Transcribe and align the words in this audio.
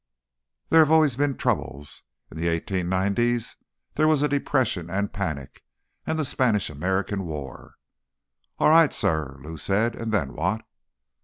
There 0.69 0.79
have 0.79 0.89
always 0.91 1.15
been 1.15 1.37
troubles. 1.37 2.01
In 2.31 2.37
the 2.39 2.47
1890's 2.47 3.55
there 3.93 4.07
was 4.07 4.23
a 4.23 4.27
Depression 4.27 4.89
and 4.89 5.13
panic, 5.13 5.63
and 6.07 6.17
the 6.17 6.25
Spanish 6.25 6.71
American 6.71 7.23
War—" 7.27 7.75
"All 8.57 8.69
right, 8.71 8.91
Sirrah," 8.91 9.37
Lou 9.43 9.57
said. 9.57 9.93
"And 9.95 10.11
then 10.11 10.33
what?" 10.33 10.65